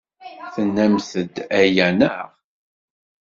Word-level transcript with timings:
Tennamt-d 0.53 1.35
aya, 1.61 1.87
naɣ? 1.99 2.29